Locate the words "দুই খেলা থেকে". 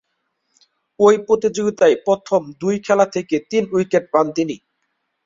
2.61-3.35